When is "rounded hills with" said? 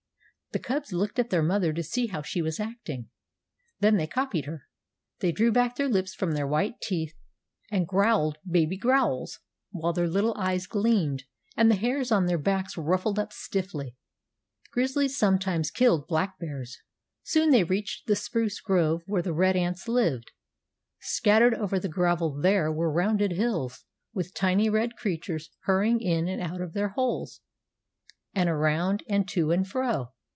22.91-24.33